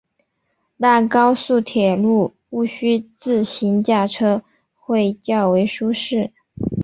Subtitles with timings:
[0.79, 4.41] 但高速铁路毋须自行驾车
[4.73, 6.31] 会较为舒适。